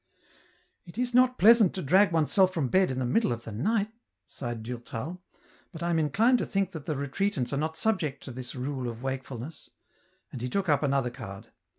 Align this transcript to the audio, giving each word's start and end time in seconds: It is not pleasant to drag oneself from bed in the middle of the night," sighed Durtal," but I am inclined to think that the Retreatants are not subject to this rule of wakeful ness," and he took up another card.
It 0.83 0.97
is 0.97 1.13
not 1.13 1.37
pleasant 1.37 1.75
to 1.75 1.83
drag 1.83 2.11
oneself 2.11 2.51
from 2.51 2.69
bed 2.69 2.89
in 2.89 2.97
the 2.97 3.05
middle 3.05 3.31
of 3.31 3.43
the 3.43 3.51
night," 3.51 3.91
sighed 4.25 4.63
Durtal," 4.63 5.21
but 5.71 5.83
I 5.83 5.91
am 5.91 5.99
inclined 5.99 6.39
to 6.39 6.45
think 6.47 6.71
that 6.71 6.87
the 6.87 6.95
Retreatants 6.95 7.53
are 7.53 7.57
not 7.57 7.77
subject 7.77 8.23
to 8.23 8.31
this 8.31 8.55
rule 8.55 8.89
of 8.89 9.03
wakeful 9.03 9.37
ness," 9.37 9.69
and 10.31 10.41
he 10.41 10.49
took 10.49 10.67
up 10.67 10.81
another 10.81 11.11
card. 11.11 11.51